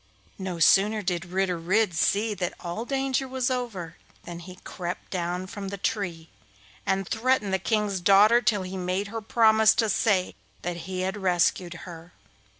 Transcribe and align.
No 0.39 0.57
sooner 0.57 1.03
did 1.03 1.25
Ritter 1.25 1.59
Red 1.59 1.93
see 1.93 2.33
that 2.33 2.55
all 2.59 2.85
danger 2.85 3.27
was 3.27 3.51
over 3.51 3.97
than 4.23 4.39
he 4.39 4.55
crept 4.63 5.11
down 5.11 5.45
from 5.45 5.67
the 5.67 5.77
tree, 5.77 6.27
and 6.87 7.07
threatened 7.07 7.53
the 7.53 7.59
King's 7.59 7.99
daughter 7.99 8.41
till 8.41 8.63
he 8.63 8.77
made 8.77 9.09
her 9.09 9.21
promise 9.21 9.75
to 9.75 9.89
say 9.89 10.33
that 10.63 10.75
he 10.89 11.01
had 11.01 11.17
rescued 11.17 11.75
her. 11.85 12.13